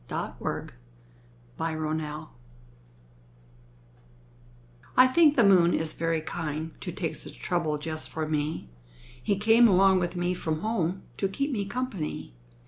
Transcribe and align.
II 0.09 0.29
The 0.39 0.69
Kind 1.59 1.79
Moon 1.79 2.27
I 4.97 5.05
think 5.05 5.35
the 5.35 5.43
moon 5.43 5.75
is 5.75 5.93
very 5.93 6.21
kind 6.21 6.71
To 6.81 6.91
take 6.91 7.15
such 7.15 7.37
trouble 7.37 7.77
just 7.77 8.09
for 8.09 8.27
me. 8.27 8.71
He 9.21 9.35
came 9.37 9.67
along 9.67 9.99
with 9.99 10.15
me 10.15 10.33
from 10.33 10.61
home 10.61 11.03
To 11.17 11.27
keep 11.29 11.51
me 11.51 11.65
company. 11.65 12.33